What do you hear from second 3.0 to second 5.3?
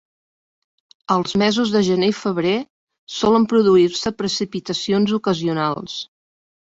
solen produir-se precipitacions